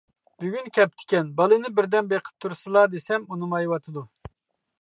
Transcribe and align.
بۈگۈن 0.43 0.69
كەپتىكەن، 0.77 1.29
بالىنى 1.41 1.71
بىردەم 1.81 2.09
بېقىپ 2.13 2.43
تۇرسىلا 2.47 2.85
دېسەم 2.97 3.29
ئۇنىمايۋاتىدۇ. 3.29 4.09